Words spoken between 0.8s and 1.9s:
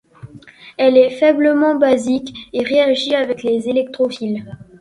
est faiblement